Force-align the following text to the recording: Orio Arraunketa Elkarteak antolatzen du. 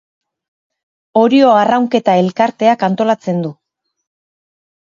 Orio 1.21 1.51
Arraunketa 1.57 2.17
Elkarteak 2.23 2.87
antolatzen 2.89 3.45
du. 3.45 3.53